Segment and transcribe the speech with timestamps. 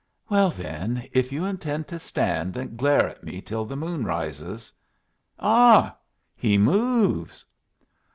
[0.29, 4.73] Well, then, if you intend to stand and glare at me till the moon rises
[5.37, 5.95] Ah!
[6.35, 7.45] he moves!"